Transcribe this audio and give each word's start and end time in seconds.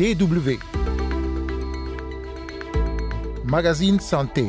DW. 0.00 0.58
Magazine 3.44 4.00
Santé. 4.00 4.46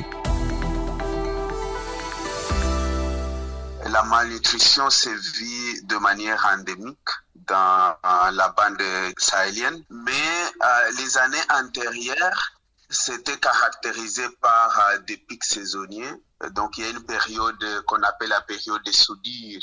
La 3.90 4.04
malnutrition 4.04 4.90
sévit 4.90 5.84
de 5.84 5.98
manière 5.98 6.50
endémique 6.58 6.96
dans 7.36 7.98
la 8.32 8.56
bande 8.56 8.82
sahélienne, 9.18 9.84
mais 9.89 10.14
euh, 10.64 10.91
les 10.98 11.18
années 11.18 11.45
antérieures, 11.61 12.54
c'était 12.89 13.36
caractérisé 13.36 14.23
par 14.39 14.79
euh, 14.79 14.99
des 14.99 15.18
pics 15.18 15.43
saisonniers. 15.43 16.13
Donc 16.52 16.77
il 16.77 16.86
y 16.86 16.88
a 16.88 16.91
une 16.91 17.04
période 17.04 17.83
qu'on 17.88 18.02
appelle 18.04 18.29
la 18.29 18.39
période 18.39 18.81
des 18.86 18.93
soudures 18.93 19.59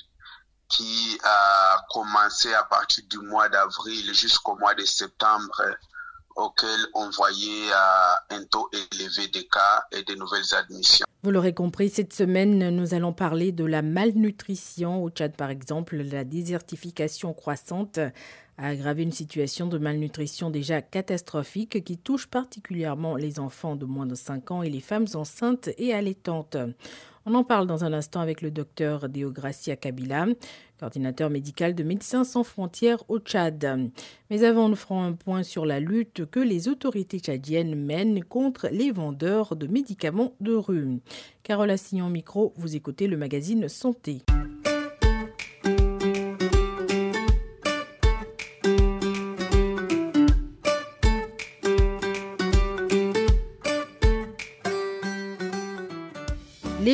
qui 0.68 1.18
a 1.24 1.84
commencé 1.90 2.52
à 2.54 2.64
partir 2.64 3.04
du 3.08 3.18
mois 3.18 3.48
d'avril 3.48 4.12
jusqu'au 4.14 4.56
mois 4.56 4.74
de 4.74 4.84
septembre 4.84 5.62
auquel 6.36 6.78
on 6.94 7.10
voyait 7.10 7.70
euh, 7.72 8.36
un 8.36 8.44
taux 8.44 8.70
élevé 8.72 9.28
des 9.28 9.46
cas 9.46 9.84
et 9.92 10.02
de 10.04 10.14
nouvelles 10.14 10.54
admissions. 10.54 11.06
Vous 11.24 11.32
l'aurez 11.32 11.52
compris, 11.52 11.90
cette 11.90 12.12
semaine, 12.12 12.70
nous 12.70 12.94
allons 12.94 13.12
parler 13.12 13.50
de 13.50 13.64
la 13.64 13.82
malnutrition 13.82 15.02
au 15.02 15.10
Tchad, 15.10 15.34
par 15.36 15.50
exemple, 15.50 15.96
la 15.96 16.22
désertification 16.22 17.34
croissante 17.34 17.98
a 18.58 18.68
aggravé 18.68 19.02
une 19.02 19.12
situation 19.12 19.66
de 19.66 19.78
malnutrition 19.78 20.50
déjà 20.50 20.80
catastrophique 20.80 21.82
qui 21.84 21.98
touche 21.98 22.26
particulièrement 22.28 23.16
les 23.16 23.40
enfants 23.40 23.76
de 23.76 23.84
moins 23.84 24.06
de 24.06 24.14
5 24.14 24.50
ans 24.50 24.62
et 24.62 24.70
les 24.70 24.80
femmes 24.80 25.06
enceintes 25.14 25.70
et 25.76 25.92
allaitantes. 25.92 26.56
On 27.30 27.34
en 27.34 27.44
parle 27.44 27.66
dans 27.66 27.84
un 27.84 27.92
instant 27.92 28.20
avec 28.20 28.40
le 28.40 28.50
docteur 28.50 29.10
Deogracia 29.10 29.76
Kabila, 29.76 30.28
coordinateur 30.80 31.28
médical 31.28 31.74
de 31.74 31.82
Médecins 31.82 32.24
sans 32.24 32.42
frontières 32.42 33.04
au 33.08 33.18
Tchad. 33.18 33.90
Mais 34.30 34.44
avant, 34.44 34.70
nous 34.70 34.76
ferons 34.76 35.02
un 35.02 35.12
point 35.12 35.42
sur 35.42 35.66
la 35.66 35.78
lutte 35.78 36.24
que 36.24 36.40
les 36.40 36.68
autorités 36.68 37.18
tchadiennes 37.18 37.74
mènent 37.74 38.24
contre 38.24 38.68
les 38.72 38.90
vendeurs 38.92 39.56
de 39.56 39.66
médicaments 39.66 40.32
de 40.40 40.54
rue. 40.54 41.00
Carole 41.42 41.70
Assignon 41.70 42.08
Micro, 42.08 42.54
vous 42.56 42.76
écoutez 42.76 43.06
le 43.06 43.18
magazine 43.18 43.68
Santé. 43.68 44.22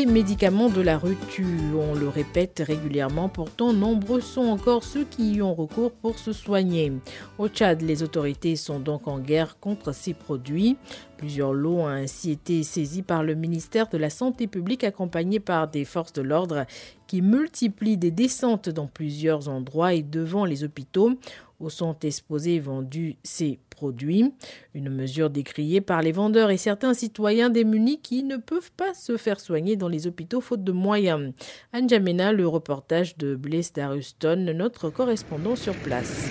Les 0.05 0.12
médicaments 0.12 0.69
de 0.69 0.83
la 0.83 0.98
rue 0.98 1.16
tuent, 1.30 1.72
on 1.74 1.94
le 1.94 2.10
répète 2.10 2.62
régulièrement, 2.66 3.30
pourtant 3.30 3.72
nombreux 3.72 4.20
sont 4.20 4.42
encore 4.48 4.84
ceux 4.84 5.05
qui 5.05 5.36
y 5.36 5.42
ont 5.42 5.55
recours 5.55 5.92
pour 5.92 6.19
se 6.19 6.34
soigner. 6.34 6.92
Au 7.38 7.48
Tchad, 7.48 7.80
les 7.80 8.02
autorités 8.02 8.55
sont 8.55 8.80
donc 8.80 9.08
en 9.08 9.19
guerre 9.19 9.58
contre 9.60 9.94
ces 9.94 10.12
produits. 10.12 10.77
Plusieurs 11.16 11.55
lots 11.55 11.78
ont 11.78 11.86
ainsi 11.86 12.32
été 12.32 12.62
saisis 12.64 13.00
par 13.00 13.22
le 13.22 13.34
ministère 13.34 13.88
de 13.88 13.97
la 13.97 14.10
Santé 14.10 14.47
publique 14.47 14.84
accompagné 14.84 15.41
par 15.41 15.69
des 15.69 15.86
forces 15.86 16.12
de 16.12 16.20
l'ordre 16.20 16.66
qui 17.06 17.22
multiplient 17.22 17.97
des 17.97 18.10
descentes 18.10 18.69
dans 18.69 18.86
plusieurs 18.86 19.48
endroits 19.48 19.94
et 19.94 20.02
devant 20.02 20.44
les 20.44 20.64
hôpitaux 20.64 21.12
sont 21.70 21.96
exposés 22.00 22.56
et 22.56 22.60
vendus 22.60 23.16
ces 23.22 23.58
produits. 23.70 24.32
Une 24.74 24.88
mesure 24.88 25.30
décriée 25.30 25.80
par 25.80 26.02
les 26.02 26.12
vendeurs 26.12 26.50
et 26.50 26.56
certains 26.56 26.94
citoyens 26.94 27.50
démunis 27.50 28.00
qui 28.00 28.22
ne 28.22 28.36
peuvent 28.36 28.72
pas 28.72 28.94
se 28.94 29.16
faire 29.16 29.40
soigner 29.40 29.76
dans 29.76 29.88
les 29.88 30.06
hôpitaux 30.06 30.40
faute 30.40 30.64
de 30.64 30.72
moyens. 30.72 31.32
Anjamena, 31.72 32.32
le 32.32 32.46
reportage 32.46 33.16
de 33.16 33.34
Blaise 33.34 33.72
Daruston, 33.72 34.52
notre 34.54 34.90
correspondant 34.90 35.56
sur 35.56 35.74
place. 35.74 36.28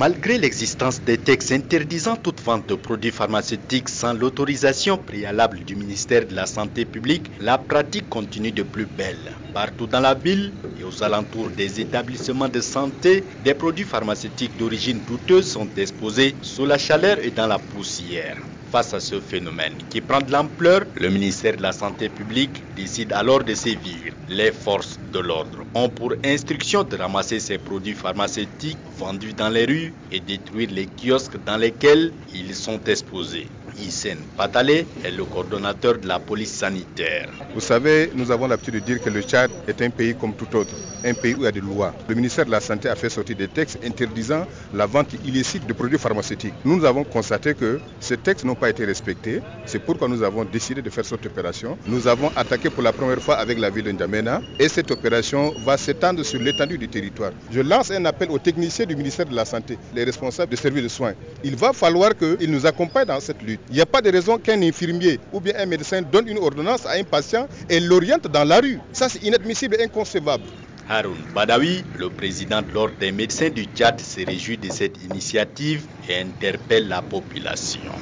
Malgré 0.00 0.38
l'existence 0.38 1.04
des 1.04 1.18
textes 1.18 1.52
interdisant 1.52 2.16
toute 2.16 2.40
vente 2.40 2.66
de 2.70 2.74
produits 2.74 3.10
pharmaceutiques 3.10 3.90
sans 3.90 4.14
l'autorisation 4.14 4.96
préalable 4.96 5.58
du 5.66 5.76
ministère 5.76 6.26
de 6.26 6.34
la 6.34 6.46
Santé 6.46 6.86
publique, 6.86 7.30
la 7.38 7.58
pratique 7.58 8.08
continue 8.08 8.50
de 8.50 8.62
plus 8.62 8.86
belle. 8.86 9.36
Partout 9.52 9.86
dans 9.86 10.00
la 10.00 10.14
ville 10.14 10.54
et 10.78 10.84
aux 10.84 11.02
alentours 11.02 11.50
des 11.50 11.82
établissements 11.82 12.48
de 12.48 12.62
santé, 12.62 13.26
des 13.44 13.52
produits 13.52 13.84
pharmaceutiques 13.84 14.56
d'origine 14.56 15.00
douteuse 15.00 15.46
sont 15.52 15.68
exposés 15.76 16.34
sous 16.40 16.64
la 16.64 16.78
chaleur 16.78 17.18
et 17.22 17.30
dans 17.30 17.46
la 17.46 17.58
poussière. 17.58 18.38
Face 18.70 18.94
à 18.94 19.00
ce 19.00 19.20
phénomène 19.20 19.78
qui 19.90 20.00
prend 20.00 20.20
de 20.20 20.30
l'ampleur, 20.30 20.82
le 20.94 21.10
ministère 21.10 21.56
de 21.56 21.62
la 21.62 21.72
Santé 21.72 22.08
publique 22.08 22.62
décide 22.76 23.12
alors 23.12 23.42
de 23.42 23.52
sévir. 23.54 24.12
Les 24.28 24.52
forces 24.52 25.00
de 25.12 25.18
l'ordre 25.18 25.64
ont 25.74 25.88
pour 25.88 26.14
instruction 26.24 26.84
de 26.84 26.96
ramasser 26.96 27.40
ces 27.40 27.58
produits 27.58 27.94
pharmaceutiques 27.94 28.78
vendus 28.96 29.34
dans 29.34 29.48
les 29.48 29.64
rues 29.64 29.96
et 30.12 30.20
détruire 30.20 30.68
les 30.70 30.86
kiosques 30.86 31.42
dans 31.44 31.56
lesquels 31.56 32.12
ils 32.32 32.54
sont 32.54 32.80
exposés. 32.84 33.50
Hissène 33.80 34.18
Patale 34.36 34.70
est 34.70 35.10
le 35.16 35.24
coordonnateur 35.24 35.98
de 35.98 36.06
la 36.06 36.18
police 36.18 36.52
sanitaire. 36.52 37.28
Vous 37.54 37.60
savez, 37.60 38.10
nous 38.14 38.30
avons 38.30 38.46
l'habitude 38.46 38.74
de 38.74 38.78
dire 38.80 39.00
que 39.02 39.10
le 39.10 39.22
Tchad 39.22 39.50
est 39.66 39.80
un 39.82 39.90
pays 39.90 40.14
comme 40.14 40.34
tout 40.34 40.54
autre, 40.56 40.74
un 41.04 41.14
pays 41.14 41.34
où 41.34 41.38
il 41.40 41.44
y 41.44 41.46
a 41.46 41.52
des 41.52 41.60
lois. 41.60 41.94
Le 42.08 42.14
ministère 42.14 42.44
de 42.46 42.50
la 42.50 42.60
Santé 42.60 42.88
a 42.88 42.94
fait 42.96 43.08
sortir 43.08 43.36
des 43.36 43.48
textes 43.48 43.78
interdisant 43.84 44.46
la 44.74 44.86
vente 44.86 45.14
illicite 45.24 45.66
de 45.66 45.72
produits 45.72 45.98
pharmaceutiques. 45.98 46.54
Nous 46.64 46.84
avons 46.84 47.04
constaté 47.04 47.54
que 47.54 47.80
ces 48.00 48.16
textes 48.16 48.44
n'ont 48.44 48.54
pas 48.54 48.70
été 48.70 48.84
respectés. 48.84 49.40
C'est 49.66 49.78
pourquoi 49.78 50.08
nous 50.08 50.22
avons 50.22 50.44
décidé 50.44 50.82
de 50.82 50.90
faire 50.90 51.04
cette 51.04 51.24
opération. 51.26 51.78
Nous 51.86 52.06
avons 52.06 52.30
attaqué 52.36 52.70
pour 52.70 52.82
la 52.82 52.92
première 52.92 53.20
fois 53.20 53.36
avec 53.36 53.58
la 53.58 53.70
ville 53.70 53.84
de 53.84 53.92
N'Djamena 53.92 54.40
et 54.58 54.68
cette 54.68 54.90
opération 54.90 55.52
va 55.64 55.76
s'étendre 55.76 56.22
sur 56.24 56.40
l'étendue 56.40 56.78
du 56.78 56.88
territoire. 56.88 57.32
Je 57.50 57.60
lance 57.60 57.90
un 57.90 58.04
appel 58.04 58.30
aux 58.30 58.38
techniciens 58.38 58.86
du 58.86 58.96
ministère 58.96 59.26
de 59.26 59.34
la 59.34 59.44
Santé, 59.44 59.78
les 59.94 60.04
responsables 60.04 60.50
des 60.50 60.56
services 60.56 60.82
de 60.82 60.88
soins. 60.88 61.14
Il 61.44 61.56
va 61.56 61.72
falloir 61.72 62.16
qu'ils 62.16 62.50
nous 62.50 62.66
accompagnent 62.66 63.06
dans 63.06 63.20
cette 63.20 63.42
lutte. 63.42 63.60
Il 63.70 63.76
n'y 63.76 63.80
a 63.82 63.86
pas 63.86 64.02
de 64.02 64.10
raison 64.10 64.36
qu'un 64.36 64.60
infirmier 64.62 65.20
ou 65.32 65.40
bien 65.40 65.54
un 65.56 65.66
médecin 65.66 66.02
donne 66.02 66.26
une 66.26 66.38
ordonnance 66.38 66.86
à 66.86 66.92
un 66.92 67.04
patient 67.04 67.46
et 67.68 67.78
l'oriente 67.78 68.26
dans 68.26 68.42
la 68.44 68.58
rue. 68.60 68.78
Ça, 68.92 69.08
c'est 69.08 69.22
inadmissible 69.22 69.76
et 69.78 69.84
inconcevable. 69.84 70.44
Haroun 70.88 71.14
Badawi, 71.32 71.84
le 71.96 72.10
président 72.10 72.62
de 72.62 72.72
l'Ordre 72.72 72.94
des 72.98 73.12
médecins 73.12 73.48
du 73.48 73.66
Tchad, 73.66 74.00
se 74.00 74.26
réjouit 74.26 74.58
de 74.58 74.70
cette 74.72 75.00
initiative 75.04 75.86
et 76.08 76.16
interpelle 76.16 76.88
la 76.88 77.00
population. 77.00 77.92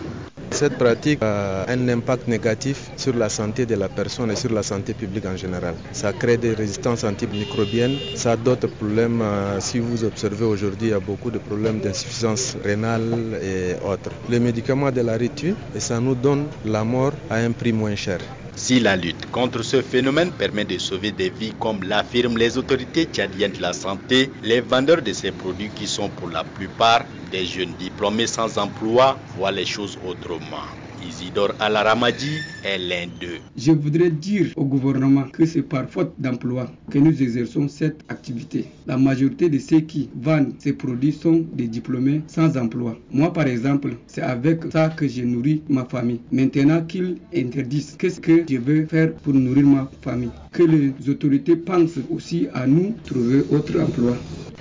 Cette 0.50 0.76
pratique 0.76 1.22
a 1.22 1.64
un 1.70 1.88
impact 1.88 2.26
négatif 2.26 2.91
sur 2.97 3.14
la 3.14 3.28
santé 3.28 3.64
de 3.66 3.75
la 3.76 3.88
personne 3.88 4.31
et 4.31 4.36
sur 4.36 4.50
la 4.53 4.62
santé 4.62 4.94
publique 4.94 5.26
en 5.26 5.36
général. 5.36 5.75
Ça 5.92 6.12
crée 6.12 6.36
des 6.36 6.53
résistances 6.54 7.04
antimicrobiennes, 7.04 7.97
ça 8.14 8.32
a 8.32 8.36
d'autres 8.36 8.66
problèmes. 8.69 9.22
Si 9.60 9.78
vous 9.78 10.03
observez 10.04 10.44
aujourd'hui, 10.44 10.88
il 10.88 10.91
y 10.91 10.94
a 10.94 11.00
beaucoup 11.00 11.31
de 11.31 11.38
problèmes 11.38 11.81
d'insuffisance 11.81 12.56
rénale 12.64 13.38
et 13.42 13.75
autres. 13.84 14.10
Les 14.28 14.41
médicaments 14.41 14.91
de 14.91 15.00
la 15.03 15.16
ritu 15.16 15.54
et 15.75 15.81
ça 15.81 16.00
nous 16.00 16.14
donne 16.14 16.48
la 16.64 16.82
mort 16.84 17.12
à 17.31 17.37
un 17.37 17.53
prix 17.53 17.72
moins 17.72 17.94
cher. 17.94 18.19
Si 18.56 18.81
la 18.81 18.97
lutte 18.97 19.31
contre 19.31 19.62
ce 19.62 19.82
phénomène 19.82 20.32
permet 20.32 20.64
de 20.64 20.78
sauver 20.78 21.12
des 21.12 21.31
vies, 21.31 21.53
comme 21.60 21.84
l'affirment 21.84 22.37
les 22.37 22.58
autorités 22.58 23.04
tchadiennes 23.04 23.53
de 23.53 23.62
la 23.62 23.72
santé, 23.72 24.32
les 24.42 24.60
vendeurs 24.60 25.00
de 25.00 25.12
ces 25.12 25.31
produits, 25.31 25.70
qui 25.70 25.87
sont 25.87 26.08
pour 26.10 26.28
la 26.28 26.42
plupart 26.42 27.04
des 27.31 27.47
jeunes 27.47 27.75
diplômés 27.75 28.27
sans 28.27 28.59
emploi, 28.59 29.22
voient 29.28 29.53
les 29.53 29.66
choses 29.66 29.99
autrement. 30.03 30.88
Isidore 31.08 31.54
Alaramadi 31.58 32.38
est 32.64 32.76
l'un 32.78 33.06
d'eux. 33.20 33.38
Je 33.56 33.72
voudrais 33.72 34.10
dire 34.10 34.48
au 34.56 34.64
gouvernement 34.64 35.24
que 35.32 35.46
c'est 35.46 35.62
par 35.62 35.88
faute 35.88 36.12
d'emploi 36.19 36.70
que 36.91 36.98
nous 36.98 37.22
exerçons 37.22 37.66
cette 37.69 38.00
activité. 38.10 38.66
La 38.86 38.98
majorité 38.98 39.48
de 39.48 39.58
ceux 39.58 39.80
qui 39.80 40.10
vendent 40.14 40.52
ces 40.58 40.74
produits 40.74 41.12
sont 41.12 41.44
des 41.52 41.66
diplômés 41.66 42.20
sans 42.26 42.56
emploi. 42.58 42.96
Moi, 43.10 43.32
par 43.32 43.46
exemple, 43.46 43.94
c'est 44.06 44.20
avec 44.22 44.64
ça 44.70 44.91
que 44.91 45.08
je 45.08 45.22
nourris 45.22 45.62
ma 45.70 45.86
famille. 45.86 46.20
Maintenant 46.30 46.82
qu'ils 46.82 47.16
interdisent, 47.34 47.96
qu'est-ce 47.98 48.20
que 48.20 48.44
je 48.48 48.58
veux 48.58 48.84
faire 48.84 49.14
pour 49.14 49.32
nourrir 49.32 49.64
ma 49.66 49.90
famille? 50.02 50.30
Que 50.52 50.62
les 50.64 50.92
autorités 51.08 51.56
pensent 51.56 51.98
aussi 52.10 52.48
à 52.52 52.66
nous 52.66 52.94
trouver 53.06 53.44
autre 53.50 53.80
emploi. 53.80 54.14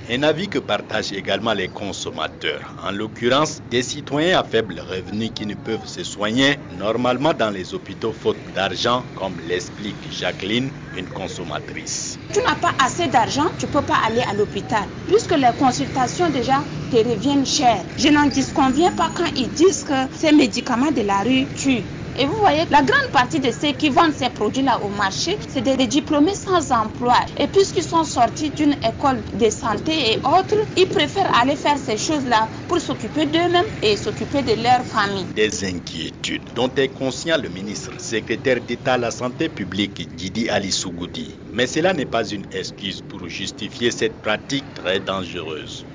Un 0.09 0.23
avis 0.23 0.47
que 0.47 0.59
partagent 0.59 1.11
également 1.11 1.51
les 1.53 1.67
consommateurs, 1.67 2.61
en 2.81 2.91
l'occurrence 2.91 3.61
des 3.69 3.81
citoyens 3.83 4.39
à 4.39 4.43
faible 4.45 4.79
revenu 4.79 5.29
qui 5.31 5.45
ne 5.45 5.53
peuvent 5.53 5.85
se 5.85 6.01
soigner 6.05 6.37
normalement 6.72 7.34
dans 7.34 7.50
les 7.50 7.74
hôpitaux 7.74 8.13
faute 8.13 8.38
d'argent, 8.54 9.06
comme 9.16 9.39
l'explique 9.39 9.98
Jacqueline, 10.10 10.72
une 10.95 11.07
consommatrice. 11.07 12.19
Tu 12.34 12.39
n'as 12.48 12.56
pas 12.56 12.74
assez 12.84 13.07
d'argent, 13.07 13.45
tu 13.57 13.66
ne 13.66 13.72
peux 13.72 13.81
pas 13.81 13.98
aller 14.06 14.22
à 14.30 14.34
l'hôpital, 14.34 14.88
puisque 15.07 15.36
les 15.36 15.51
consultations 15.57 16.30
déjà 16.30 16.63
te 16.89 16.98
reviennent 16.98 17.45
chères. 17.45 17.86
Je 17.98 18.10
n'en 18.10 18.28
disconviens 18.28 18.92
pas 18.92 19.12
quand 19.16 19.30
ils 19.36 19.50
disent 19.51 19.84
que 19.84 19.94
ces 20.16 20.31
médicaments 20.31 20.92
de 20.92 21.01
la 21.01 21.24
rue 21.24 21.48
tuent. 21.54 21.86
Et 22.19 22.25
vous 22.25 22.35
voyez, 22.39 22.63
la 22.71 22.81
grande 22.81 23.11
partie 23.11 23.39
de 23.39 23.51
ceux 23.51 23.73
qui 23.73 23.89
vendent 23.89 24.13
ces 24.13 24.29
produits-là 24.29 24.81
au 24.81 24.89
marché, 24.89 25.37
c'est 25.47 25.61
des 25.61 25.87
diplômés 25.87 26.33
sans 26.33 26.71
emploi. 26.71 27.15
Et 27.39 27.47
puisqu'ils 27.47 27.83
sont 27.83 28.03
sortis 28.03 28.49
d'une 28.49 28.75
école 28.83 29.23
de 29.33 29.49
santé 29.51 30.13
et 30.13 30.17
autres, 30.17 30.57
ils 30.75 30.87
préfèrent 30.87 31.31
aller 31.39 31.55
faire 31.55 31.77
ces 31.77 31.97
choses-là 31.97 32.49
pour 32.67 32.79
s'occuper 32.79 33.27
d'eux-mêmes 33.27 33.65
et 33.83 33.97
s'occuper 33.97 34.41
de 34.41 34.53
leur 34.53 34.83
famille. 34.85 35.25
Des 35.35 35.63
inquiétudes 35.65 36.53
dont 36.55 36.73
est 36.75 36.89
conscient 36.89 37.37
le 37.37 37.49
ministre 37.49 37.91
secrétaire 37.99 38.61
d'État 38.61 38.93
à 38.93 38.97
la 38.97 39.11
santé 39.11 39.49
publique, 39.49 40.15
Didi 40.15 40.49
Ali 40.49 40.71
Sougoudi. 40.71 41.39
Mais 41.51 41.67
cela 41.67 41.93
n'est 41.93 42.05
pas 42.05 42.27
une 42.27 42.45
excuse 42.51 43.01
pour 43.01 43.27
justifier 43.27 43.91
cette 43.91 44.21
pratique 44.21 44.73
très 44.73 44.99
dangereuse. 44.99 45.87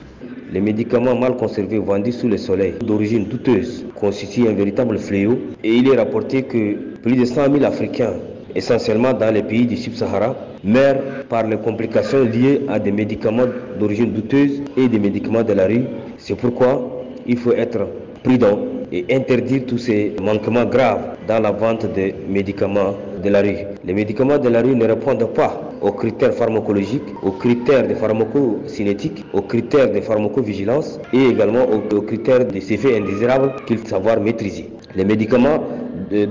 Les 0.53 0.61
médicaments 0.61 1.15
mal 1.15 1.35
conservés 1.39 1.79
vendus 1.79 2.13
sous 2.13 2.29
le 2.29 2.37
soleil, 2.37 2.75
d'origine 2.85 3.25
douteuse, 3.25 3.87
constituent 3.99 4.49
un 4.49 4.53
véritable 4.53 4.99
fléau 4.99 5.39
et 5.65 5.71
il 5.71 5.89
est 5.89 5.97
rapporté 5.97 6.43
que 6.43 6.75
plus 7.03 7.17
de 7.17 7.25
100 7.25 7.55
000 7.55 7.65
Africains, 7.65 8.13
essentiellement 8.55 9.15
dans 9.15 9.33
les 9.33 9.43
pays 9.43 9.65
du 9.65 9.79
Sub-Sahara, 9.79 10.37
meurent 10.63 11.25
par 11.31 11.47
les 11.47 11.57
complications 11.57 12.25
liées 12.25 12.61
à 12.69 12.79
des 12.79 12.93
médicaments 12.93 13.47
d'origine 13.81 14.13
douteuse 14.13 14.61
et 14.77 14.89
des 14.89 14.99
médicaments 14.99 15.43
de 15.43 15.55
la 15.55 15.67
rue. 15.67 15.85
C'est 16.19 16.37
pourquoi 16.37 17.03
il 17.27 17.39
faut 17.39 17.53
être 17.53 17.87
prudent 18.23 18.59
et 18.93 19.07
interdire 19.11 19.63
tous 19.67 19.79
ces 19.79 20.13
manquements 20.23 20.67
graves 20.67 21.17
dans 21.27 21.41
la 21.41 21.51
vente 21.51 21.91
des 21.95 22.15
médicaments 22.29 22.95
de 23.25 23.31
la 23.31 23.41
rue. 23.41 23.57
Les 23.87 23.95
médicaments 23.95 24.37
de 24.39 24.51
la 24.51 24.61
rue 24.61 24.77
ne 24.77 24.85
répondent 24.85 25.33
pas 25.33 25.72
aux 25.83 25.93
critères 25.93 26.33
pharmacologiques, 26.33 27.03
aux 27.23 27.33
critères 27.33 27.87
de 27.87 27.95
pharmacocinétique, 27.95 29.25
aux 29.33 29.43
critères 29.43 29.91
de 29.91 30.01
pharmacovigilance 30.01 31.01
et 31.13 31.27
également 31.27 31.65
aux, 31.69 32.03
critères 32.03 32.45
des 32.45 32.73
effets 32.73 32.97
indésirables 32.97 33.53
qu'il 33.67 33.79
faut 33.79 33.89
savoir 33.89 34.21
maîtriser. 34.21 34.71
Les 34.95 35.05
médicaments 35.05 35.65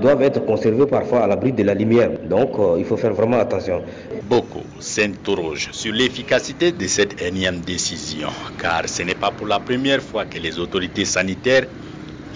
doivent 0.00 0.22
être 0.22 0.44
conservés 0.44 0.86
parfois 0.86 1.20
à 1.20 1.26
l'abri 1.26 1.52
de 1.52 1.62
la 1.64 1.74
lumière. 1.74 2.10
Donc 2.28 2.50
euh, 2.58 2.76
il 2.78 2.84
faut 2.84 2.96
faire 2.96 3.12
vraiment 3.14 3.38
attention. 3.38 3.82
Beaucoup 4.28 4.62
s'interrogent 4.78 5.70
sur 5.72 5.92
l'efficacité 5.92 6.72
de 6.72 6.86
cette 6.86 7.20
énième 7.20 7.60
décision, 7.60 8.28
car 8.58 8.88
ce 8.88 9.02
n'est 9.02 9.14
pas 9.14 9.30
pour 9.32 9.46
la 9.46 9.58
première 9.60 10.00
fois 10.02 10.24
que 10.24 10.38
les 10.38 10.58
autorités 10.58 11.04
sanitaires 11.04 11.66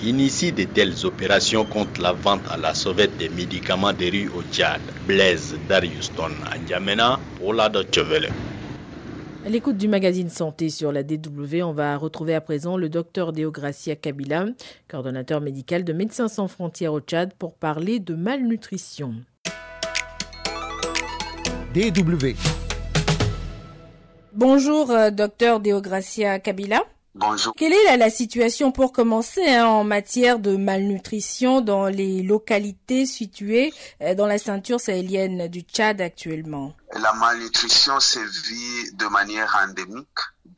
initie 0.02 0.52
de 0.52 0.64
telles 0.64 1.06
opérations 1.06 1.64
contre 1.64 2.00
la 2.00 2.12
vente 2.12 2.42
à 2.50 2.56
la 2.56 2.74
sauvette 2.74 3.16
des 3.16 3.28
médicaments 3.28 3.92
de 3.92 4.10
rue 4.10 4.28
au 4.28 4.42
Tchad. 4.52 4.80
Blaise 5.06 5.56
Dariuston 5.68 6.28
N'Djamena 6.28 7.18
pour 7.38 7.54
la 7.54 7.68
Deutsche 7.68 7.98
À 9.44 9.48
l'écoute 9.48 9.76
du 9.76 9.88
magazine 9.88 10.28
Santé 10.28 10.70
sur 10.70 10.92
la 10.92 11.02
DW, 11.02 11.62
on 11.62 11.72
va 11.72 11.96
retrouver 11.96 12.34
à 12.34 12.40
présent 12.40 12.76
le 12.76 12.88
docteur 12.88 13.32
Deogracia 13.32 13.96
Kabila, 13.96 14.46
coordonnateur 14.88 15.40
médical 15.40 15.84
de 15.84 15.92
Médecins 15.92 16.28
sans 16.28 16.48
frontières 16.48 16.92
au 16.92 17.00
Tchad, 17.00 17.32
pour 17.34 17.54
parler 17.54 17.98
de 17.98 18.14
malnutrition. 18.14 19.14
DW. 21.74 22.34
Bonjour, 24.32 24.90
euh, 24.90 25.10
docteur 25.10 25.60
Deogracia 25.60 26.38
Kabila. 26.38 26.82
Bonjour. 27.18 27.54
Quelle 27.56 27.72
est 27.72 27.96
la, 27.96 28.10
situation 28.10 28.72
pour 28.72 28.92
commencer 28.92 29.42
hein, 29.46 29.64
en 29.64 29.84
matière 29.84 30.38
de 30.38 30.54
malnutrition 30.54 31.62
dans 31.62 31.86
les 31.86 32.22
localités 32.22 33.06
situées 33.06 33.72
euh, 34.02 34.14
dans 34.14 34.26
la 34.26 34.36
ceinture 34.36 34.78
sahélienne 34.78 35.48
du 35.48 35.62
Tchad 35.62 36.02
actuellement? 36.02 36.74
La 36.92 37.14
malnutrition 37.14 38.00
sévit 38.00 38.92
de 38.92 39.06
manière 39.06 39.56
endémique 39.66 40.06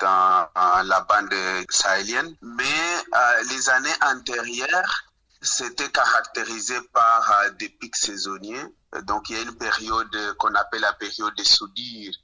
dans 0.00 0.48
la 0.56 1.06
bande 1.08 1.32
sahélienne, 1.70 2.34
mais 2.42 2.64
euh, 2.64 3.18
les 3.50 3.70
années 3.70 3.96
antérieures 4.12 5.04
c'était 5.40 5.88
caractérisé 5.90 6.74
par 6.92 7.40
euh, 7.44 7.50
des 7.50 7.68
pics 7.68 7.94
saisonniers. 7.94 8.64
Donc 9.04 9.30
il 9.30 9.36
y 9.36 9.38
a 9.38 9.42
une 9.42 9.54
période 9.54 10.34
qu'on 10.38 10.52
appelle 10.56 10.80
la 10.80 10.92
période 10.94 11.36
des 11.36 11.44
soudires 11.44 12.14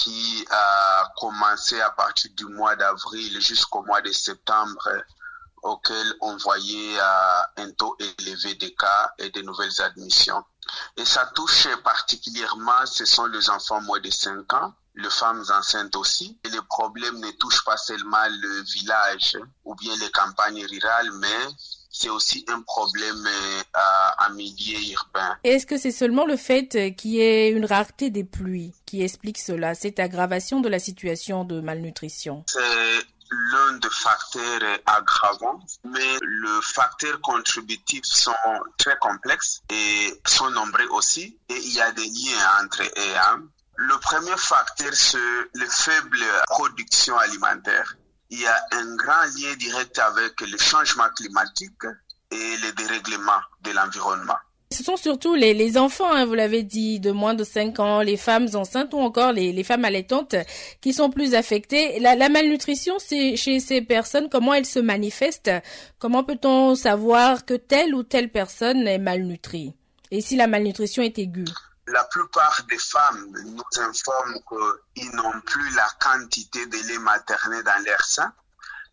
qui 0.00 0.46
a 0.50 1.12
commencé 1.18 1.78
à 1.78 1.90
partir 1.90 2.30
du 2.34 2.46
mois 2.46 2.74
d'avril 2.74 3.38
jusqu'au 3.38 3.82
mois 3.82 4.00
de 4.00 4.10
septembre 4.10 4.88
auquel 5.62 6.14
on 6.22 6.38
voyait 6.38 6.98
euh, 6.98 7.42
un 7.58 7.70
taux 7.72 7.94
élevé 7.98 8.54
des 8.54 8.74
cas 8.74 9.12
et 9.18 9.28
de 9.28 9.42
nouvelles 9.42 9.78
admissions. 9.82 10.42
Et 10.96 11.04
ça 11.04 11.26
touche 11.34 11.68
particulièrement, 11.84 12.86
ce 12.86 13.04
sont 13.04 13.26
les 13.26 13.50
enfants 13.50 13.82
moins 13.82 14.00
de 14.00 14.08
5 14.10 14.50
ans, 14.54 14.72
les 14.94 15.10
femmes 15.10 15.44
enceintes 15.50 15.96
aussi. 15.96 16.38
Et 16.44 16.48
le 16.50 16.62
problème 16.62 17.18
ne 17.18 17.30
touche 17.32 17.64
pas 17.64 17.76
seulement 17.76 18.26
le 18.28 18.62
village 18.62 19.38
ou 19.64 19.74
bien 19.74 19.94
les 20.00 20.10
campagnes 20.10 20.64
rurales, 20.66 21.10
mais 21.12 21.46
c'est 21.90 22.08
aussi 22.08 22.44
un 22.48 22.62
problème 22.62 23.26
euh, 23.26 24.26
en 24.26 24.32
milieu 24.34 24.78
urbain. 24.92 25.36
Est-ce 25.44 25.66
que 25.66 25.76
c'est 25.76 25.90
seulement 25.90 26.24
le 26.24 26.36
fait 26.36 26.74
euh, 26.74 26.90
qu'il 26.90 27.12
y 27.12 27.20
ait 27.20 27.50
une 27.50 27.66
rareté 27.66 28.10
des 28.10 28.24
pluies 28.24 28.74
qui 28.86 29.02
explique 29.02 29.38
cela, 29.38 29.74
cette 29.74 29.98
aggravation 29.98 30.60
de 30.60 30.68
la 30.68 30.78
situation 30.78 31.44
de 31.44 31.60
malnutrition? 31.60 32.44
C'est 32.46 32.60
l'un 33.52 33.72
des 33.78 33.90
facteurs 33.90 34.78
aggravants, 34.86 35.60
mais 35.84 36.16
le 36.20 36.60
facteur 36.62 37.20
contributif 37.20 38.04
sont 38.04 38.32
très 38.76 38.96
complexes 38.98 39.62
et 39.70 40.20
sont 40.26 40.50
nombreux 40.50 40.88
aussi, 40.90 41.38
et 41.48 41.56
il 41.56 41.74
y 41.74 41.80
a 41.80 41.92
des 41.92 42.06
liens 42.06 42.64
entre 42.64 42.82
eux. 42.82 43.16
Hein. 43.16 43.42
Le 43.82 43.98
premier 44.00 44.36
facteur, 44.36 44.92
c'est 44.92 45.18
la 45.54 45.66
faible 45.66 46.18
production 46.48 47.16
alimentaire 47.16 47.96
il 48.30 48.40
y 48.40 48.46
a 48.46 48.56
un 48.72 48.96
grand 48.96 49.24
lien 49.36 49.54
direct 49.56 49.98
avec 49.98 50.40
le 50.40 50.56
changement 50.58 51.08
climatique 51.16 51.84
et 52.30 52.56
le 52.62 52.72
dérèglement 52.76 53.40
de 53.64 53.72
l'environnement. 53.72 54.36
Ce 54.72 54.84
sont 54.84 54.96
surtout 54.96 55.34
les, 55.34 55.52
les 55.52 55.76
enfants, 55.76 56.12
hein, 56.12 56.24
vous 56.24 56.34
l'avez 56.34 56.62
dit, 56.62 57.00
de 57.00 57.10
moins 57.10 57.34
de 57.34 57.42
5 57.42 57.80
ans, 57.80 58.02
les 58.02 58.16
femmes 58.16 58.46
enceintes 58.54 58.94
ou 58.94 58.98
encore 58.98 59.32
les, 59.32 59.52
les 59.52 59.64
femmes 59.64 59.84
allaitantes 59.84 60.36
qui 60.80 60.92
sont 60.92 61.10
plus 61.10 61.34
affectées. 61.34 61.98
La, 61.98 62.14
la 62.14 62.28
malnutrition, 62.28 62.94
chez 63.00 63.58
ces 63.58 63.82
personnes, 63.82 64.28
comment 64.30 64.54
elle 64.54 64.66
se 64.66 64.78
manifeste 64.78 65.50
Comment 65.98 66.22
peut-on 66.22 66.76
savoir 66.76 67.44
que 67.44 67.54
telle 67.54 67.96
ou 67.96 68.04
telle 68.04 68.30
personne 68.30 68.86
est 68.86 68.98
malnutrie? 68.98 69.74
Et 70.12 70.20
si 70.20 70.36
la 70.36 70.46
malnutrition 70.46 71.02
est 71.02 71.18
aiguë? 71.18 71.46
La 71.90 72.04
plupart 72.04 72.62
des 72.68 72.78
femmes 72.78 73.32
nous 73.44 73.82
informent 73.82 74.38
qu'ils 74.94 75.10
n'ont 75.14 75.40
plus 75.42 75.70
la 75.74 75.88
quantité 76.00 76.66
de 76.66 76.76
lait 76.88 76.98
maternel 76.98 77.62
dans 77.64 77.84
leur 77.84 78.04
sein. 78.04 78.32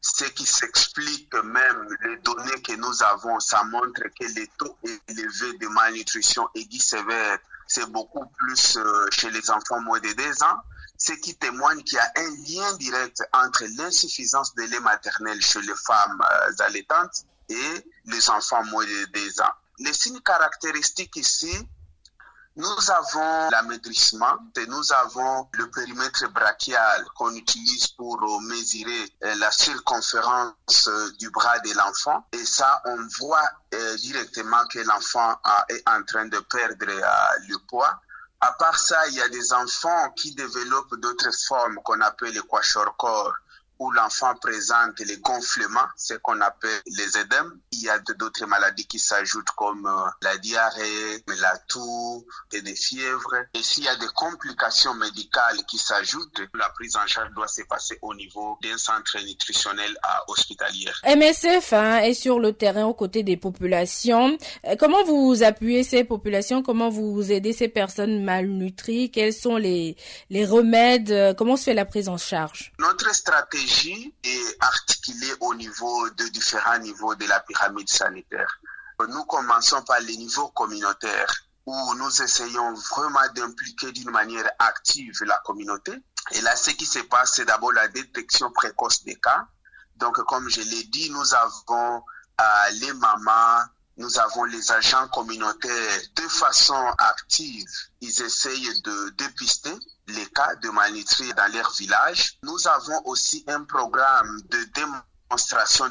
Ce 0.02 0.26
qui 0.26 0.46
s'explique 0.46 1.34
même, 1.44 1.88
les 2.04 2.18
données 2.18 2.62
que 2.62 2.74
nous 2.74 3.04
avons, 3.04 3.40
ça 3.40 3.64
montre 3.64 4.04
que 4.20 4.26
les 4.36 4.48
taux 4.58 4.78
élevés 5.08 5.58
de 5.58 5.68
malnutrition 5.68 6.48
aiguë 6.56 6.80
sévère, 6.80 7.40
c'est 7.68 7.90
beaucoup 7.92 8.26
plus 8.38 8.78
euh, 8.78 9.08
chez 9.12 9.30
les 9.32 9.50
enfants 9.52 9.82
moins 9.82 10.00
de 10.00 10.14
2 10.14 10.44
ans, 10.44 10.62
ce 10.98 11.12
qui 11.14 11.36
témoigne 11.36 11.84
qu'il 11.84 11.98
y 11.98 12.00
a 12.00 12.12
un 12.16 12.30
lien 12.48 12.74
direct 12.78 13.22
entre 13.34 13.66
l'insuffisance 13.78 14.56
de 14.56 14.64
lait 14.64 14.80
maternel 14.80 15.42
chez 15.42 15.62
les 15.62 15.76
femmes 15.86 16.22
euh, 16.22 16.64
allaitantes 16.64 17.26
et 17.50 17.86
les 18.06 18.30
enfants 18.30 18.64
moins 18.66 18.86
de 18.86 19.06
2 19.12 19.42
ans. 19.42 19.54
Les 19.80 19.94
signes 19.94 20.22
caractéristiques 20.22 21.18
ici, 21.18 21.68
nous 22.58 22.92
avons 22.92 23.50
l'amaigrissement 23.52 24.36
et 24.58 24.66
nous 24.66 24.92
avons 24.94 25.48
le 25.54 25.70
périmètre 25.70 26.28
brachial 26.32 27.06
qu'on 27.16 27.34
utilise 27.36 27.88
pour 27.90 28.20
mesurer 28.42 29.14
euh, 29.24 29.36
la 29.36 29.52
circonférence 29.52 30.88
euh, 30.88 31.12
du 31.20 31.30
bras 31.30 31.60
de 31.60 31.72
l'enfant. 31.76 32.26
Et 32.32 32.44
ça, 32.44 32.82
on 32.86 32.98
voit 33.20 33.48
euh, 33.76 33.96
directement 33.98 34.66
que 34.72 34.80
l'enfant 34.80 35.40
est 35.70 35.88
en 35.88 36.02
train 36.04 36.26
de 36.26 36.40
perdre 36.40 36.86
le 36.88 37.58
poids. 37.68 38.02
À 38.42 38.52
part 38.54 38.80
ça, 38.80 39.08
il 39.10 39.16
y 39.16 39.22
a 39.22 39.30
des 39.30 39.54
enfants 39.54 40.10
qui 40.16 40.34
développent 40.34 40.96
d'autres 40.96 41.32
formes 41.48 41.80
qu'on 41.84 42.02
appelle 42.02 42.34
les 42.34 42.42
quachorcor 42.42 43.34
où 43.80 43.92
l'enfant 43.92 44.34
présente 44.36 45.00
les 45.02 45.18
gonflements, 45.18 45.88
ce 45.96 46.16
qu'on 46.16 46.42
appelle 46.42 46.82
les 46.88 47.18
édèmes. 47.18 47.60
Il 47.80 47.84
y 47.84 47.90
a 47.90 48.00
d'autres 48.00 48.46
maladies 48.48 48.88
qui 48.88 48.98
s'ajoutent 48.98 49.52
comme 49.56 49.86
euh, 49.86 50.10
la 50.24 50.38
diarrhée, 50.38 51.24
la 51.40 51.58
toux, 51.68 52.26
et 52.52 52.62
des 52.62 52.76
fièvres. 52.76 53.36
Et 53.54 53.62
s'il 53.62 53.84
y 53.84 53.88
a 53.88 53.96
des 53.96 54.08
complications 54.16 54.96
médicales 54.96 55.64
qui 55.68 55.78
s'ajoutent, 55.78 56.42
la 56.56 56.70
prise 56.70 56.96
en 56.96 57.06
charge 57.06 57.32
doit 57.34 57.48
se 57.48 57.62
passer 57.64 58.00
au 58.02 58.16
niveau 58.16 58.58
d'un 58.64 58.78
centre 58.78 59.18
nutritionnel 59.24 59.96
à 60.02 60.24
hospitalier. 60.28 60.90
MSF 61.06 61.74
hein, 61.74 62.00
est 62.00 62.16
sur 62.16 62.40
le 62.40 62.54
terrain 62.54 62.86
aux 62.86 62.96
côtés 62.96 63.22
des 63.22 63.38
populations. 63.38 64.36
Euh, 64.66 64.76
comment 64.80 65.04
vous 65.04 65.44
appuyez 65.44 65.84
ces 65.84 66.04
populations? 66.04 66.64
Comment 66.64 66.90
vous 66.90 67.32
aidez 67.32 67.54
ces 67.54 67.68
personnes 67.68 68.24
malnutries? 68.24 69.12
Quels 69.12 69.34
sont 69.34 69.58
les, 69.58 69.98
les 70.32 70.46
remèdes? 70.46 71.36
Comment 71.38 71.58
se 71.58 71.66
fait 71.66 71.74
la 71.76 71.86
prise 71.86 72.10
en 72.10 72.18
charge? 72.18 72.74
Notre 72.80 73.14
stratégie 73.14 74.14
est 74.24 74.58
articulée 74.62 75.34
au 75.42 75.54
niveau 75.54 76.10
de 76.10 76.24
différents 76.30 76.80
niveaux 76.80 77.14
de 77.16 77.26
la 77.26 77.40
pyramide 77.42 77.67
sanitaire. 77.88 78.60
Nous 79.08 79.26
commençons 79.26 79.82
par 79.84 80.00
les 80.02 80.18
niveaux 80.18 80.50
communautaires 80.50 81.48
où 81.68 81.94
nous 81.96 82.22
essayons 82.22 82.74
vraiment 82.74 83.28
d'impliquer 83.36 83.92
d'une 83.92 84.10
manière 84.10 84.50
active 84.58 85.14
la 85.26 85.38
communauté. 85.46 85.92
Et 86.32 86.42
là, 86.42 86.56
ce 86.56 86.72
qui 86.72 86.86
se 86.86 87.00
passe, 87.00 87.34
c'est 87.36 87.46
d'abord 87.46 87.74
la 87.74 87.88
détection 87.90 88.52
précoce 88.52 89.04
des 89.04 89.16
cas. 89.16 89.48
Donc, 89.98 90.16
comme 90.26 90.50
je 90.50 90.62
l'ai 90.62 90.84
dit, 90.86 91.10
nous 91.10 91.34
avons 91.34 92.04
euh, 92.40 92.44
les 92.80 92.94
mamans, 92.94 93.64
nous 93.98 94.20
avons 94.20 94.46
les 94.46 94.72
agents 94.72 95.08
communautaires 95.10 96.02
de 96.16 96.22
façon 96.24 96.94
active. 96.98 97.68
Ils 98.02 98.22
essayent 98.22 98.82
de 98.84 99.10
dépister 99.18 99.74
les 100.08 100.26
cas 100.28 100.56
de 100.56 100.70
malnutrie 100.70 101.34
dans 101.34 101.52
leur 101.54 101.72
village. 101.74 102.38
Nous 102.44 102.68
avons 102.68 103.02
aussi 103.06 103.44
un 103.48 103.64
programme 103.64 104.42
de 104.50 104.64
démonstration 104.74 105.17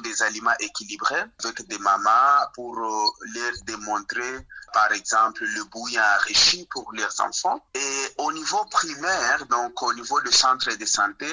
des 0.02 0.23
aliments 0.23 0.57
équilibrés 0.61 1.25
avec 1.45 1.66
des 1.69 1.78
mamans 1.78 2.47
pour 2.55 2.78
euh, 2.78 3.26
leur 3.35 3.52
démontrer, 3.64 4.47
par 4.73 4.93
exemple, 4.93 5.45
le 5.45 5.64
bouillon 5.64 6.02
enrichi 6.19 6.66
pour 6.71 6.93
leurs 6.93 7.21
enfants. 7.21 7.64
Et 7.75 8.14
au 8.19 8.33
niveau 8.33 8.64
primaire, 8.66 9.47
donc 9.47 9.83
au 9.83 9.93
niveau 9.95 10.21
du 10.23 10.33
centre 10.33 10.73
de 10.75 10.87
santé, 10.87 11.28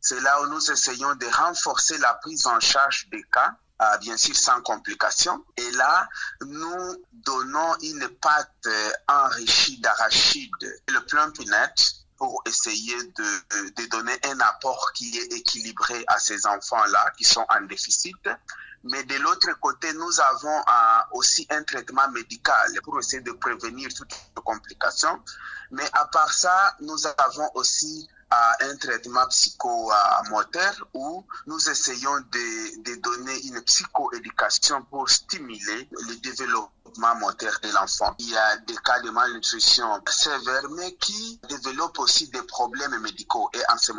c'est 0.00 0.20
là 0.20 0.42
où 0.42 0.46
nous 0.46 0.70
essayons 0.70 1.14
de 1.14 1.26
renforcer 1.26 1.98
la 1.98 2.14
prise 2.14 2.46
en 2.46 2.60
charge 2.60 3.08
des 3.10 3.22
cas 3.32 3.56
euh, 3.82 3.98
bien 3.98 4.16
sûr 4.16 4.36
sans 4.36 4.60
complications. 4.62 5.44
Et 5.56 5.70
là, 5.72 6.08
nous 6.42 7.04
donnons 7.12 7.76
une 7.82 8.08
pâte 8.08 8.68
enrichie 9.08 9.80
d'arachide, 9.80 10.50
le 10.88 11.00
plan 11.00 11.30
pinette, 11.30 12.05
pour 12.16 12.42
essayer 12.46 12.96
de, 13.02 13.70
de, 13.70 13.88
donner 13.88 14.18
un 14.24 14.40
apport 14.40 14.92
qui 14.94 15.16
est 15.18 15.32
équilibré 15.32 16.04
à 16.08 16.18
ces 16.18 16.46
enfants-là 16.46 17.12
qui 17.16 17.24
sont 17.24 17.44
en 17.48 17.62
déficit. 17.62 18.16
Mais 18.84 19.02
de 19.04 19.16
l'autre 19.16 19.52
côté, 19.60 19.92
nous 19.94 20.20
avons 20.20 20.58
euh, 20.58 21.00
aussi 21.12 21.46
un 21.50 21.62
traitement 21.64 22.08
médical 22.10 22.70
pour 22.84 22.98
essayer 22.98 23.22
de 23.22 23.32
prévenir 23.32 23.88
toutes 23.96 24.12
les 24.12 24.42
complications. 24.42 25.20
Mais 25.72 25.88
à 25.92 26.06
part 26.06 26.32
ça, 26.32 26.76
nous 26.80 27.06
avons 27.06 27.50
aussi 27.54 28.08
euh, 28.32 28.70
un 28.70 28.76
traitement 28.76 29.26
psychomoteur 29.28 30.88
où 30.94 31.24
nous 31.46 31.68
essayons 31.68 32.18
de, 32.18 32.82
de 32.82 33.00
donner 33.00 33.46
une 33.46 33.60
psychoéducation 33.62 34.82
pour 34.84 35.08
stimuler 35.08 35.88
le 35.90 36.16
développement 36.16 36.70
moteur 36.98 37.58
de 37.62 37.70
l'enfant. 37.72 38.14
Il 38.18 38.30
y 38.30 38.36
a 38.36 38.56
des 38.58 38.76
cas 38.76 39.00
de 39.00 39.10
malnutrition 39.10 40.00
sévères, 40.08 40.68
mais 40.70 40.94
qui 40.96 41.40
développent 41.48 41.98
aussi 41.98 42.28
des 42.28 42.42
problèmes 42.42 42.98
médicaux. 43.00 43.48
Et 43.54 43.60
en 43.72 43.78
ce 43.78 43.92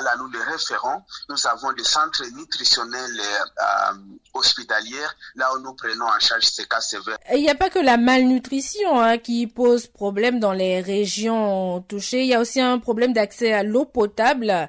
moment-là, 0.00 0.16
nous 0.18 0.30
les 0.30 0.42
référons. 0.44 1.02
Nous 1.28 1.46
avons 1.46 1.72
des 1.72 1.84
centres 1.84 2.24
nutritionnels 2.36 3.20
euh, 3.20 3.94
hospitaliers, 4.34 5.06
là 5.34 5.54
où 5.54 5.60
nous 5.60 5.74
prenons 5.74 6.06
en 6.06 6.18
charge 6.18 6.44
ces 6.44 6.66
cas 6.66 6.80
sévères. 6.80 7.18
Il 7.32 7.42
n'y 7.42 7.50
a 7.50 7.54
pas 7.54 7.70
que 7.70 7.78
la 7.78 7.96
malnutrition 7.96 9.00
hein, 9.00 9.18
qui 9.18 9.46
pose 9.46 9.86
problème 9.86 10.40
dans 10.40 10.52
les 10.52 10.80
régions 10.80 11.82
touchées. 11.88 12.22
Il 12.22 12.28
y 12.28 12.34
a 12.34 12.40
aussi 12.40 12.60
un 12.60 12.78
problème 12.78 13.12
d'accès 13.12 13.52
à 13.52 13.62
l'eau 13.62 13.84
potable. 13.84 14.68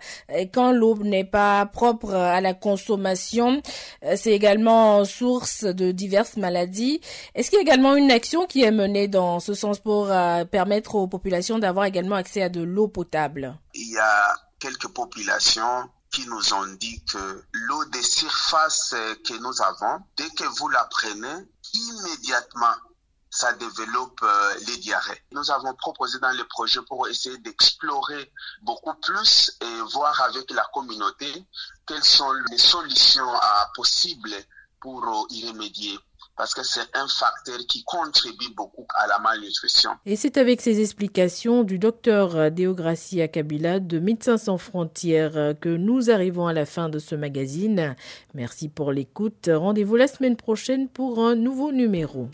Quand 0.53 0.71
l'eau 0.71 0.97
n'est 0.97 1.23
pas 1.23 1.65
propre 1.65 2.13
à 2.13 2.41
la 2.41 2.53
consommation, 2.53 3.61
euh, 4.03 4.15
c'est 4.17 4.31
également 4.31 5.03
source 5.05 5.63
de 5.63 5.91
diverses 5.91 6.37
maladies. 6.37 7.01
Est-ce 7.35 7.49
qu'il 7.49 7.57
y 7.57 7.59
a 7.59 7.63
également 7.63 7.95
une 7.95 8.11
action 8.11 8.45
qui 8.45 8.63
est 8.63 8.71
menée 8.71 9.07
dans 9.07 9.39
ce 9.39 9.53
sens 9.53 9.79
pour 9.79 10.11
euh, 10.11 10.45
permettre 10.45 10.95
aux 10.95 11.07
populations 11.07 11.59
d'avoir 11.59 11.85
également 11.85 12.15
accès 12.15 12.41
à 12.41 12.49
de 12.49 12.61
l'eau 12.61 12.87
potable? 12.87 13.57
Il 13.73 13.91
y 13.91 13.97
a 13.97 14.35
quelques 14.61 14.87
populations 14.87 15.89
qui 16.11 16.25
nous 16.27 16.53
ont 16.53 16.67
dit 16.79 17.03
que 17.05 17.43
l'eau 17.51 17.85
des 17.85 18.03
surfaces 18.03 18.95
que 19.25 19.33
nous 19.39 19.61
avons, 19.61 20.03
dès 20.15 20.29
que 20.29 20.43
vous 20.43 20.69
la 20.69 20.85
prenez, 20.85 21.47
immédiatement, 21.73 22.75
ça 23.29 23.53
développe 23.53 24.19
euh, 24.23 24.55
les 24.67 24.77
diarrhées. 24.77 25.23
Nous 25.31 25.51
avons 25.51 25.73
proposé 25.75 26.19
dans 26.19 26.31
le 26.31 26.45
projet 26.49 26.81
pour 26.81 27.07
essayer 27.07 27.37
d'explorer 27.37 28.31
beaucoup 28.61 28.93
plus 28.95 29.57
et 29.61 29.81
voir 29.93 30.19
avec 30.21 30.51
la 30.51 30.67
communauté 30.73 31.45
quelles 31.87 32.03
sont 32.03 32.31
les 32.49 32.57
solutions 32.57 33.33
euh, 33.33 33.39
possibles 33.73 34.35
pour 34.81 35.27
y 35.29 35.47
remédier 35.47 35.97
parce 36.41 36.55
que 36.55 36.63
c'est 36.63 36.95
un 36.95 37.07
facteur 37.07 37.59
qui 37.67 37.83
contribue 37.83 38.51
beaucoup 38.57 38.87
à 38.95 39.05
la 39.05 39.19
malnutrition. 39.19 39.91
Et 40.07 40.15
c'est 40.15 40.37
avec 40.37 40.59
ces 40.59 40.81
explications 40.81 41.61
du 41.61 41.77
docteur 41.77 42.49
Déogracia 42.49 43.27
Kabila 43.27 43.79
de 43.79 43.99
Médecins 43.99 44.39
sans 44.39 44.57
frontières 44.57 45.53
que 45.61 45.69
nous 45.69 46.09
arrivons 46.09 46.47
à 46.47 46.53
la 46.53 46.65
fin 46.65 46.89
de 46.89 46.97
ce 46.97 47.13
magazine. 47.13 47.95
Merci 48.33 48.69
pour 48.69 48.91
l'écoute. 48.91 49.51
Rendez-vous 49.53 49.97
la 49.97 50.07
semaine 50.07 50.35
prochaine 50.35 50.89
pour 50.89 51.23
un 51.23 51.35
nouveau 51.35 51.71
numéro. 51.71 52.27